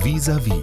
[0.00, 0.62] Vis-à-vis.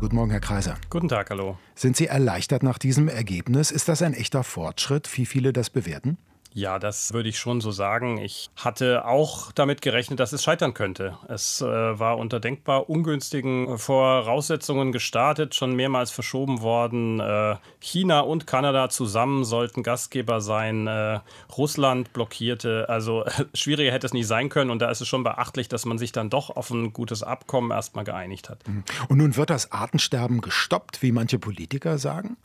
[0.00, 0.76] Guten Morgen, Herr Kreiser.
[0.88, 1.58] Guten Tag, hallo.
[1.74, 3.70] Sind Sie erleichtert nach diesem Ergebnis?
[3.70, 6.16] Ist das ein echter Fortschritt, wie viele das bewerten?
[6.56, 8.18] Ja, das würde ich schon so sagen.
[8.18, 11.18] Ich hatte auch damit gerechnet, dass es scheitern könnte.
[11.26, 17.18] Es äh, war unter denkbar ungünstigen Voraussetzungen gestartet, schon mehrmals verschoben worden.
[17.18, 20.86] Äh, China und Kanada zusammen sollten Gastgeber sein.
[20.86, 21.18] Äh,
[21.58, 22.88] Russland blockierte.
[22.88, 24.70] Also schwieriger hätte es nicht sein können.
[24.70, 27.72] Und da ist es schon beachtlich, dass man sich dann doch auf ein gutes Abkommen
[27.72, 28.66] erstmal geeinigt hat.
[28.68, 28.84] Mhm.
[29.08, 32.36] Und nun wird das Artensterben gestoppt, wie manche Politiker sagen?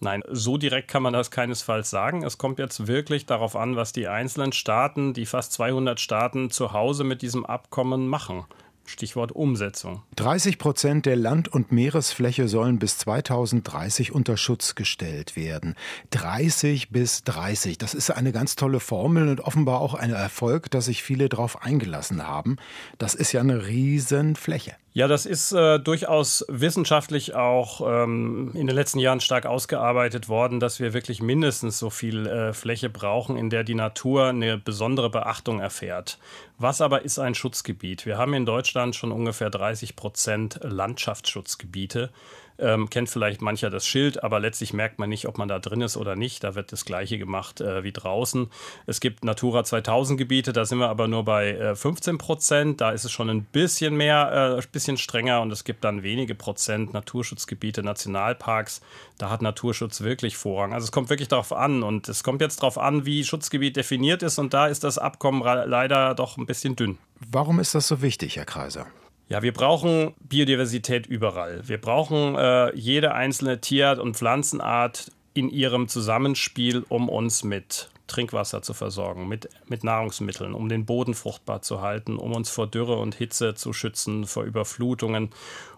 [0.00, 2.22] Nein, so direkt kann man das keinesfalls sagen.
[2.22, 6.72] Es kommt jetzt wirklich darauf an, was die einzelnen Staaten, die fast 200 Staaten zu
[6.72, 8.44] Hause mit diesem Abkommen machen.
[8.88, 10.02] Stichwort Umsetzung.
[10.16, 15.74] 30 Prozent der Land- und Meeresfläche sollen bis 2030 unter Schutz gestellt werden.
[16.10, 20.86] 30 bis 30, das ist eine ganz tolle Formel und offenbar auch ein Erfolg, dass
[20.86, 22.56] sich viele darauf eingelassen haben.
[22.96, 24.74] Das ist ja eine Riesenfläche.
[24.98, 30.58] Ja, das ist äh, durchaus wissenschaftlich auch ähm, in den letzten Jahren stark ausgearbeitet worden,
[30.58, 35.08] dass wir wirklich mindestens so viel äh, Fläche brauchen, in der die Natur eine besondere
[35.08, 36.18] Beachtung erfährt.
[36.58, 38.06] Was aber ist ein Schutzgebiet?
[38.06, 42.10] Wir haben in Deutschland schon ungefähr 30 Prozent Landschaftsschutzgebiete.
[42.58, 45.80] Ähm, kennt vielleicht mancher das Schild, aber letztlich merkt man nicht, ob man da drin
[45.80, 46.42] ist oder nicht.
[46.42, 48.50] Da wird das Gleiche gemacht äh, wie draußen.
[48.86, 52.80] Es gibt Natura 2000 Gebiete, da sind wir aber nur bei äh, 15 Prozent.
[52.80, 56.02] Da ist es schon ein bisschen mehr, äh, ein bisschen strenger und es gibt dann
[56.02, 58.80] wenige Prozent Naturschutzgebiete, Nationalparks.
[59.18, 60.72] Da hat Naturschutz wirklich Vorrang.
[60.72, 64.22] Also es kommt wirklich darauf an und es kommt jetzt darauf an, wie Schutzgebiet definiert
[64.22, 66.98] ist und da ist das Abkommen leider doch ein bisschen dünn.
[67.30, 68.86] Warum ist das so wichtig, Herr Kreiser?
[69.28, 71.60] Ja, wir brauchen Biodiversität überall.
[71.68, 78.62] Wir brauchen äh, jede einzelne Tierart und Pflanzenart in ihrem Zusammenspiel, um uns mit Trinkwasser
[78.62, 82.96] zu versorgen, mit, mit Nahrungsmitteln, um den Boden fruchtbar zu halten, um uns vor Dürre
[82.96, 85.28] und Hitze zu schützen, vor Überflutungen.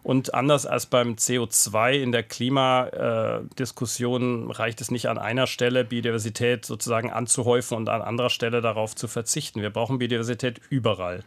[0.03, 6.64] Und anders als beim CO2 in der Klimadiskussion reicht es nicht an einer Stelle, Biodiversität
[6.64, 9.61] sozusagen anzuhäufen und an anderer Stelle darauf zu verzichten.
[9.61, 11.24] Wir brauchen Biodiversität überall.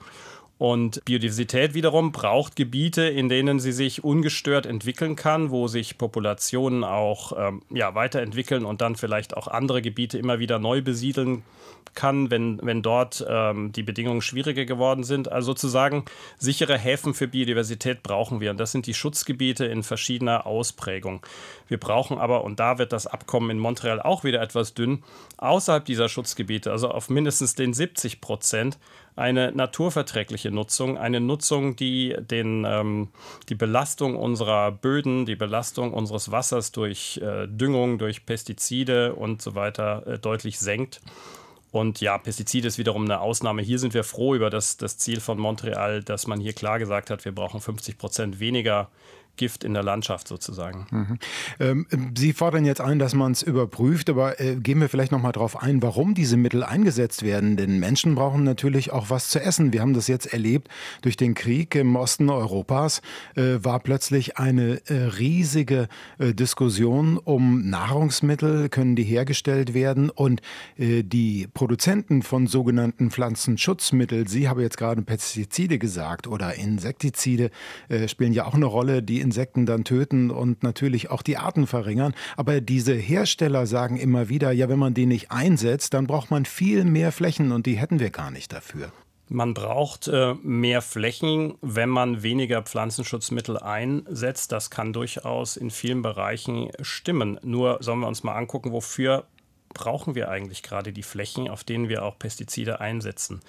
[0.60, 6.84] Und Biodiversität wiederum braucht Gebiete, in denen sie sich ungestört entwickeln kann, wo sich Populationen
[6.84, 11.44] auch ähm, ja, weiterentwickeln und dann vielleicht auch andere Gebiete immer wieder neu besiedeln
[11.96, 15.32] kann, wenn, wenn dort ähm, die Bedingungen schwieriger geworden sind.
[15.32, 16.06] Also sozusagen
[16.38, 18.52] sichere Häfen für Biodiversität brauchen wir.
[18.52, 21.26] Und das sind die Schutzgebiete in verschiedener Ausprägung.
[21.68, 25.04] Wir brauchen aber, und da wird das Abkommen in Montreal auch wieder etwas dünn,
[25.38, 28.78] außerhalb dieser Schutzgebiete, also auf mindestens den 70 Prozent,
[29.16, 33.10] eine naturverträgliche Nutzung, eine Nutzung, die den, ähm,
[33.50, 39.56] die Belastung unserer Böden, die Belastung unseres Wassers durch äh, Düngung, durch Pestizide und so
[39.56, 41.02] weiter äh, deutlich senkt.
[41.72, 43.64] Und ja, Pestizide ist wiederum eine Ausnahme.
[43.64, 47.10] Hier sind wir froh über das, das Ziel von Montreal, dass man hier klar gesagt
[47.10, 48.90] hat, wir brauchen 50 Prozent weniger
[49.36, 50.86] Gift in der Landschaft sozusagen.
[50.92, 51.20] Mhm.
[51.60, 55.22] Ähm, Sie fordern jetzt ein, dass man es überprüft, aber äh, gehen wir vielleicht noch
[55.22, 57.58] mal darauf ein, warum diese Mittel eingesetzt werden.
[57.58, 59.74] Denn Menschen brauchen natürlich auch was zu essen.
[59.74, 60.68] Wir haben das jetzt erlebt
[61.02, 63.02] durch den Krieg im Osten Europas
[63.36, 65.88] äh, war plötzlich eine äh, riesige
[66.20, 70.42] äh, Diskussion um Nahrungsmittel, können die hergestellt werden und
[70.78, 77.50] äh, die Produzenten von sogenannten Pflanzenschutzmitteln, Sie haben jetzt gerade Pestizide gesagt oder Insektizide
[77.90, 81.66] äh, spielen ja auch eine Rolle, die Insekten dann töten und natürlich auch die Arten
[81.66, 82.14] verringern.
[82.38, 86.46] Aber diese Hersteller sagen immer wieder, ja, wenn man die nicht einsetzt, dann braucht man
[86.46, 88.92] viel mehr Flächen und die hätten wir gar nicht dafür.
[89.30, 94.52] Man braucht äh, mehr Flächen, wenn man weniger Pflanzenschutzmittel einsetzt.
[94.52, 97.40] Das kann durchaus in vielen Bereichen stimmen.
[97.42, 99.26] Nur sollen wir uns mal angucken, wofür
[99.74, 103.42] brauchen wir eigentlich gerade die Flächen, auf denen wir auch Pestizide einsetzen.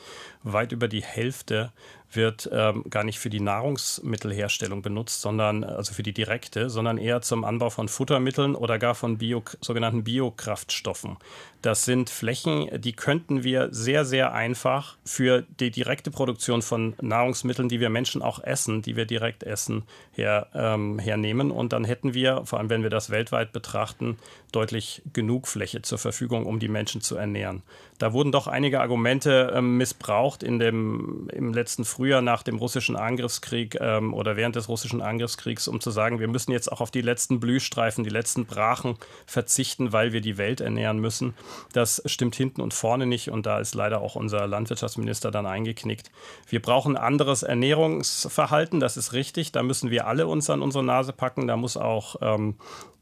[0.43, 1.73] Weit über die Hälfte
[2.17, 7.21] wird ähm, gar nicht für die Nahrungsmittelherstellung benutzt, sondern also für die direkte, sondern eher
[7.23, 11.17] zum Anbau von Futtermitteln oder gar von Bio, sogenannten Biokraftstoffen.
[11.63, 17.71] Das sind Flächen, die könnten wir sehr, sehr einfach für die direkte Produktion von Nahrungsmitteln,
[17.71, 21.51] die wir Menschen auch essen, die wir direkt essen, her, ähm, hernehmen.
[21.51, 24.19] Und dann hätten wir, vor allem wenn wir das weltweit betrachten,
[24.53, 27.63] deutlich genug Fläche zur Verfügung, um die Menschen zu ernähren.
[27.99, 32.97] Da wurden doch einige Argumente ähm, missbraucht in dem, im letzten Frühjahr nach dem russischen
[32.97, 36.91] Angriffskrieg ähm, oder während des russischen Angriffskriegs, um zu sagen, wir müssen jetzt auch auf
[36.91, 38.97] die letzten Blühstreifen, die letzten Brachen
[39.27, 41.35] verzichten, weil wir die Welt ernähren müssen.
[41.73, 46.11] Das stimmt hinten und vorne nicht und da ist leider auch unser Landwirtschaftsminister dann eingeknickt.
[46.49, 49.53] Wir brauchen anderes Ernährungsverhalten, das ist richtig.
[49.53, 51.47] Da müssen wir alle uns an unsere Nase packen.
[51.47, 52.57] Da muss auch, ähm,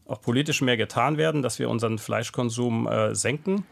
[0.07, 3.65] auch politisch mehr getan werden, dass wir unseren Fleischkonsum äh, senken.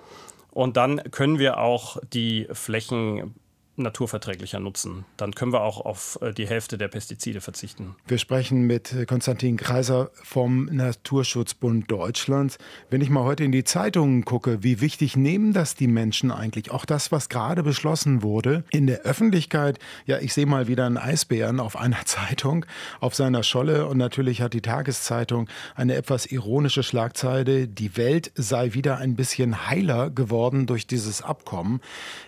[0.50, 3.35] Und dann können wir auch die Flächen
[3.82, 5.05] naturverträglicher nutzen.
[5.17, 7.97] Dann können wir auch auf äh, die Hälfte der Pestizide verzichten.
[8.06, 12.59] Wir sprechen mit Konstantin Kreiser vom Naturschutzbund Deutschland.
[12.91, 16.71] Wenn ich mal heute in die Zeitungen gucke, wie wichtig nehmen das die Menschen eigentlich?
[16.71, 19.79] Auch das, was gerade beschlossen wurde in der Öffentlichkeit.
[20.06, 22.67] Ja, ich sehe mal wieder einen Eisbären auf einer Zeitung,
[23.00, 27.69] auf seiner Scholle und natürlich hat die Tageszeitung eine etwas ironische Schlagzeile.
[27.69, 31.81] Die Welt sei wieder ein bisschen heiler geworden durch dieses Abkommen.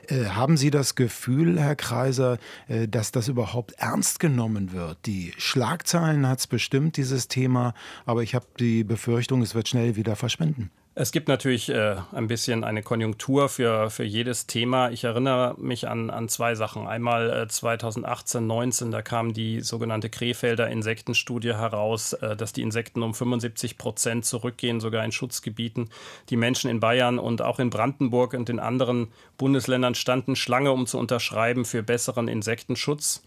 [0.09, 4.99] Äh, haben Sie das Gefühl, Herr Kreiser, äh, dass das überhaupt ernst genommen wird?
[5.07, 7.75] Die Schlagzeilen hat es bestimmt, dieses Thema,
[8.07, 10.71] aber ich habe die Befürchtung, es wird schnell wieder verschwinden.
[10.95, 14.91] Es gibt natürlich äh, ein bisschen eine Konjunktur für, für jedes Thema.
[14.91, 16.87] Ich erinnere mich an, an zwei Sachen.
[16.87, 23.03] Einmal äh, 2018, 19, da kam die sogenannte Krefelder Insektenstudie heraus, äh, dass die Insekten
[23.03, 25.89] um 75 Prozent zurückgehen, sogar in Schutzgebieten.
[26.29, 29.09] Die Menschen in Bayern und auch in Brandenburg und in anderen
[29.39, 33.23] Bundesländern standen Schlange, um zu unterschreiben für besseren Insektenschutz.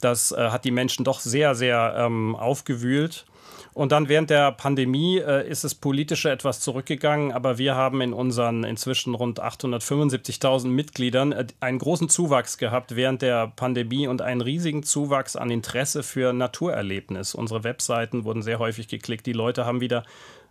[0.00, 3.26] Das äh, hat die Menschen doch sehr, sehr ähm, aufgewühlt.
[3.74, 8.12] Und dann während der Pandemie äh, ist es politische etwas zurückgegangen, aber wir haben in
[8.12, 14.40] unseren inzwischen rund 875.000 Mitgliedern äh, einen großen Zuwachs gehabt während der Pandemie und einen
[14.40, 17.34] riesigen Zuwachs an Interesse für Naturerlebnis.
[17.34, 19.26] Unsere Webseiten wurden sehr häufig geklickt.
[19.26, 20.02] Die Leute haben wieder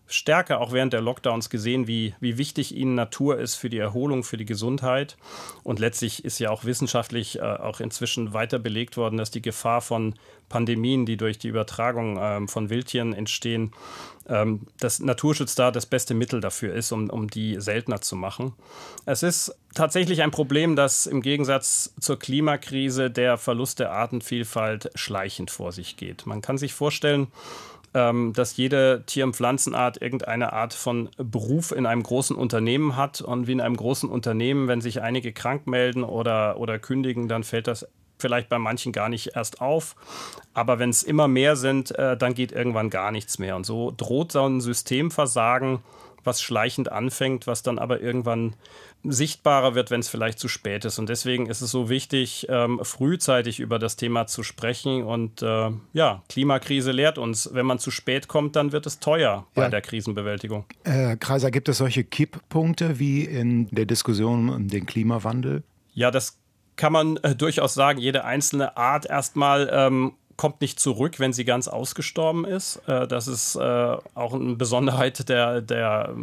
[0.07, 4.23] stärker auch während der Lockdowns gesehen, wie, wie wichtig ihnen Natur ist für die Erholung,
[4.23, 5.17] für die Gesundheit.
[5.63, 9.81] Und letztlich ist ja auch wissenschaftlich äh, auch inzwischen weiter belegt worden, dass die Gefahr
[9.81, 10.15] von
[10.49, 13.73] Pandemien, die durch die Übertragung ähm, von Wildtieren entstehen,
[14.29, 18.53] ähm, dass Naturschutz da das beste Mittel dafür ist, um, um die seltener zu machen.
[19.05, 25.51] Es ist tatsächlich ein Problem, dass im Gegensatz zur Klimakrise der Verlust der Artenvielfalt schleichend
[25.51, 26.25] vor sich geht.
[26.25, 27.27] Man kann sich vorstellen,
[27.93, 33.21] dass jede Tier- und Pflanzenart irgendeine Art von Beruf in einem großen Unternehmen hat.
[33.21, 37.43] Und wie in einem großen Unternehmen, wenn sich einige krank melden oder, oder kündigen, dann
[37.43, 37.87] fällt das
[38.19, 39.95] vielleicht bei manchen gar nicht erst auf.
[40.53, 43.55] Aber wenn es immer mehr sind, äh, dann geht irgendwann gar nichts mehr.
[43.55, 45.79] Und so droht so ein Systemversagen
[46.27, 48.53] was schleichend anfängt, was dann aber irgendwann
[49.03, 50.99] sichtbarer wird, wenn es vielleicht zu spät ist.
[50.99, 55.03] Und deswegen ist es so wichtig, ähm, frühzeitig über das Thema zu sprechen.
[55.03, 59.47] Und äh, ja, Klimakrise lehrt uns, wenn man zu spät kommt, dann wird es teuer
[59.55, 60.65] bei der Krisenbewältigung.
[60.83, 65.63] Äh, Kreiser, gibt es solche Kipppunkte wie in der Diskussion um den Klimawandel?
[65.93, 66.37] Ja, das
[66.75, 67.99] kann man äh, durchaus sagen.
[67.99, 72.77] Jede einzelne Art erstmal ähm, kommt nicht zurück, wenn sie ganz ausgestorben ist.
[72.87, 76.15] Äh, das ist äh, auch eine Besonderheit der, der,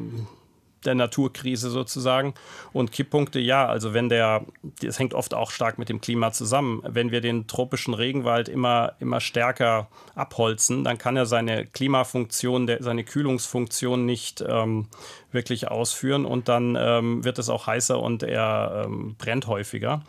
[0.85, 2.35] der Naturkrise sozusagen.
[2.73, 4.45] Und Kipppunkte, ja, also wenn der,
[4.81, 6.83] das hängt oft auch stark mit dem Klima zusammen.
[6.87, 12.83] Wenn wir den tropischen Regenwald immer, immer stärker abholzen, dann kann er seine Klimafunktion, der,
[12.83, 14.87] seine Kühlungsfunktion nicht ähm,
[15.33, 20.03] wirklich ausführen und dann ähm, wird es auch heißer und er ähm, brennt häufiger.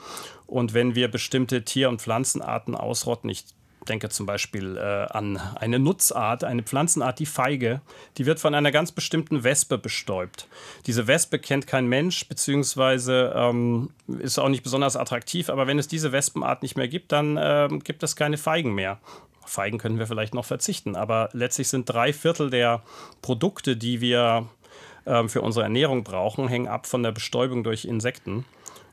[0.46, 3.46] Und wenn wir bestimmte Tier- und Pflanzenarten ausrotten, ich
[3.86, 7.82] denke zum Beispiel äh, an eine Nutzart, eine Pflanzenart, die Feige,
[8.18, 10.48] die wird von einer ganz bestimmten Wespe bestäubt.
[10.86, 13.90] Diese Wespe kennt kein Mensch, beziehungsweise ähm,
[14.20, 17.70] ist auch nicht besonders attraktiv, aber wenn es diese Wespenart nicht mehr gibt, dann äh,
[17.84, 19.00] gibt es keine Feigen mehr.
[19.46, 22.82] Feigen können wir vielleicht noch verzichten, aber letztlich sind drei Viertel der
[23.22, 24.48] Produkte, die wir
[25.06, 28.46] äh, für unsere Ernährung brauchen, hängen ab von der Bestäubung durch Insekten.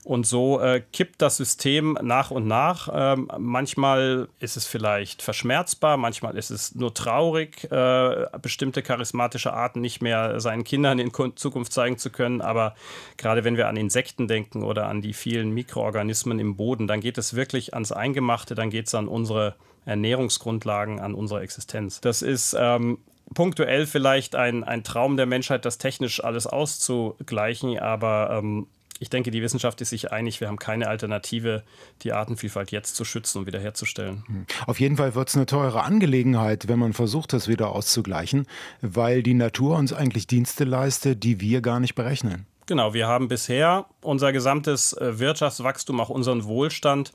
[0.05, 2.89] Und so äh, kippt das System nach und nach.
[2.93, 9.81] Ähm, manchmal ist es vielleicht verschmerzbar, manchmal ist es nur traurig, äh, bestimmte charismatische Arten
[9.81, 12.41] nicht mehr seinen Kindern in Zukunft zeigen zu können.
[12.41, 12.75] Aber
[13.17, 17.17] gerade wenn wir an Insekten denken oder an die vielen Mikroorganismen im Boden, dann geht
[17.17, 19.55] es wirklich ans Eingemachte, dann geht es an unsere
[19.85, 22.01] Ernährungsgrundlagen, an unsere Existenz.
[22.01, 22.99] Das ist ähm,
[23.35, 28.67] punktuell vielleicht ein, ein Traum der Menschheit, das technisch alles auszugleichen, aber ähm,
[29.03, 31.65] ich denke, die Wissenschaft ist sich einig, wir haben keine Alternative,
[32.03, 34.23] die Artenvielfalt jetzt zu schützen und wiederherzustellen.
[34.29, 34.47] Hm.
[34.69, 38.47] Auf jeden Fall wird es eine teure Angelegenheit, wenn man versucht, das wieder auszugleichen,
[38.81, 42.47] weil die Natur uns eigentlich Dienste leistet, die wir gar nicht berechnen.
[42.67, 47.13] Genau, wir haben bisher unser gesamtes äh, Wirtschaftswachstum, auch unseren Wohlstand,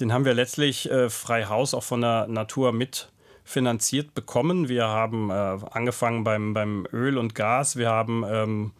[0.00, 3.08] den haben wir letztlich äh, frei Haus auch von der Natur mit
[3.44, 4.68] finanziert bekommen.
[4.68, 5.32] Wir haben äh,
[5.70, 8.72] angefangen beim, beim Öl und Gas, wir haben ähm,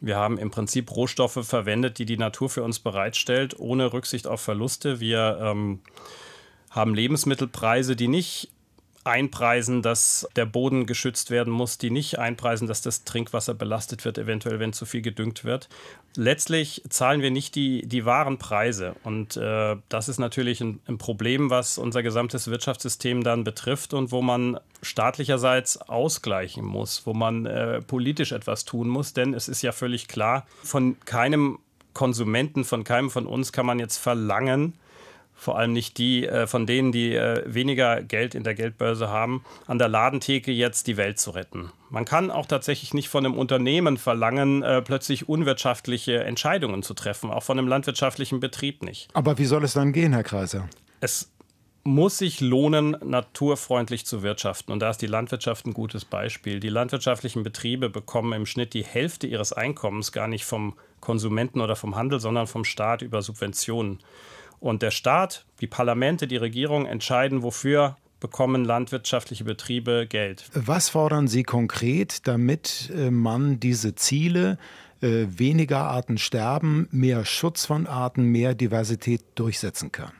[0.00, 4.40] wir haben im Prinzip Rohstoffe verwendet, die die Natur für uns bereitstellt, ohne Rücksicht auf
[4.40, 5.00] Verluste.
[5.00, 5.80] Wir ähm,
[6.70, 8.50] haben Lebensmittelpreise, die nicht
[9.04, 14.18] einpreisen, dass der Boden geschützt werden muss, die nicht einpreisen, dass das Trinkwasser belastet wird,
[14.18, 15.68] eventuell, wenn zu viel gedüngt wird.
[16.16, 18.94] Letztlich zahlen wir nicht die, die wahren Preise.
[19.04, 24.10] Und äh, das ist natürlich ein, ein, Problem, was unser gesamtes Wirtschaftssystem dann betrifft und
[24.12, 29.12] wo man staatlicherseits ausgleichen muss, wo man äh, politisch etwas tun muss.
[29.12, 31.58] Denn es ist ja völlig klar, von keinem
[31.94, 34.74] Konsumenten, von keinem von uns kann man jetzt verlangen,
[35.34, 39.44] vor allem nicht die äh, von denen, die äh, weniger Geld in der Geldbörse haben,
[39.66, 41.70] an der Ladentheke jetzt die Welt zu retten.
[41.90, 47.30] Man kann auch tatsächlich nicht von einem Unternehmen verlangen, äh, plötzlich unwirtschaftliche Entscheidungen zu treffen,
[47.30, 49.08] auch von einem landwirtschaftlichen Betrieb nicht.
[49.12, 50.68] Aber wie soll es dann gehen, Herr Kreiser?
[51.00, 51.30] Es
[51.84, 54.72] muss sich lohnen, naturfreundlich zu wirtschaften.
[54.72, 56.58] Und da ist die Landwirtschaft ein gutes Beispiel.
[56.58, 61.76] Die landwirtschaftlichen Betriebe bekommen im Schnitt die Hälfte ihres Einkommens gar nicht vom Konsumenten oder
[61.76, 63.98] vom Handel, sondern vom Staat über Subventionen.
[64.64, 70.48] Und der Staat, die Parlamente, die Regierung entscheiden, wofür bekommen landwirtschaftliche Betriebe Geld.
[70.54, 74.56] Was fordern Sie konkret, damit äh, man diese Ziele
[75.02, 80.12] äh, weniger Arten sterben, mehr Schutz von Arten, mehr Diversität durchsetzen kann?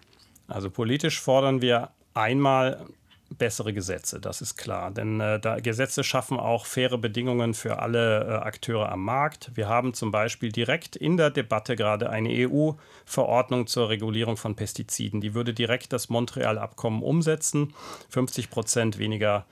[0.47, 2.85] Also politisch fordern wir einmal
[3.31, 4.91] bessere Gesetze, das ist klar.
[4.91, 9.51] Denn äh, da, Gesetze schaffen auch faire Bedingungen für alle äh, Akteure am Markt.
[9.55, 15.21] Wir haben zum Beispiel direkt in der Debatte gerade eine EU-Verordnung zur Regulierung von Pestiziden.
[15.21, 17.75] Die würde direkt das Montreal-Abkommen umsetzen.
[18.11, 19.47] 50 Prozent weniger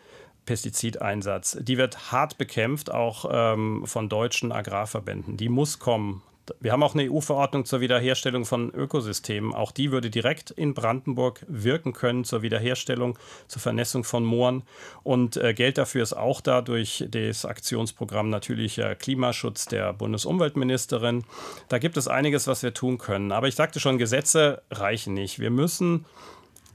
[0.47, 1.59] Pestizideinsatz.
[1.61, 5.37] Die wird hart bekämpft, auch ähm, von deutschen Agrarverbänden.
[5.37, 6.23] Die muss kommen.
[6.61, 9.55] Wir haben auch eine EU-Verordnung zur Wiederherstellung von Ökosystemen.
[9.55, 14.63] Auch die würde direkt in Brandenburg wirken können zur Wiederherstellung, zur Vernässung von Mooren.
[15.03, 21.25] Und äh, Geld dafür ist auch da durch das Aktionsprogramm Natürlicher Klimaschutz der Bundesumweltministerin.
[21.69, 23.33] Da gibt es einiges, was wir tun können.
[23.33, 25.39] Aber ich sagte schon, Gesetze reichen nicht.
[25.39, 26.07] Wir müssen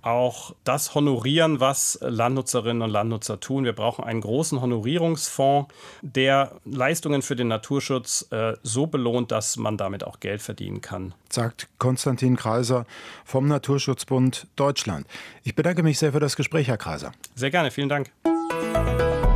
[0.02, 3.64] auch das honorieren, was Landnutzerinnen und Landnutzer tun.
[3.66, 9.78] Wir brauchen einen großen Honorierungsfonds, der Leistungen für den Naturschutz äh, so belohnt, dass man
[9.78, 11.14] damit auch Geld verdienen kann.
[11.30, 12.86] Sagt Konstantin Kreiser
[13.26, 15.08] vom Naturschutzbund Deutschland.
[15.44, 17.12] Ich bedanke mich sehr für das Gespräch, Herr Kreiser.
[17.36, 18.12] Sehr gerne, vielen Dank.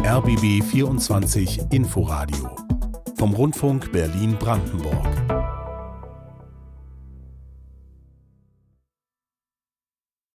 [0.04, 2.56] RBB 24 Inforadio
[3.18, 5.41] vom Rundfunk Berlin-Brandenburg.